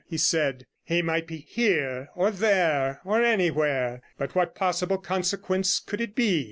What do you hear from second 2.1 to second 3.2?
or there,